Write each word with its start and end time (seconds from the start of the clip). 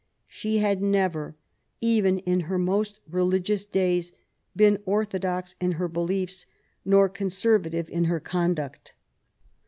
She 0.25 0.57
had 0.57 0.81
never, 0.81 1.35
even 1.79 2.17
in 2.17 2.39
her 2.39 2.57
most 2.57 2.99
religious 3.07 3.67
days, 3.67 4.11
been 4.55 4.79
orthodox 4.83 5.53
in 5.61 5.73
her 5.73 5.87
beUefe, 5.87 6.47
nor 6.83 7.07
con 7.07 7.27
servative 7.27 7.87
in 7.87 8.05
her 8.05 8.19
conduct. 8.19 8.95